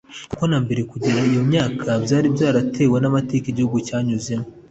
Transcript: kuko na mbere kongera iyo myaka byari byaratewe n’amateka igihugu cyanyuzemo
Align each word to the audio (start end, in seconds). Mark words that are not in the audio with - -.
kuko 0.29 0.43
na 0.51 0.57
mbere 0.63 0.81
kongera 0.89 1.21
iyo 1.31 1.41
myaka 1.49 1.87
byari 2.05 2.27
byaratewe 2.35 2.97
n’amateka 2.99 3.45
igihugu 3.49 3.77
cyanyuzemo 3.87 4.47